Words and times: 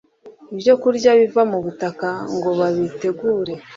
ibyokurya 0.53 1.11
biva 1.19 1.41
mu 1.51 1.57
butaka 1.65 2.07
ngo 2.35 2.49
babitegure 2.59 3.53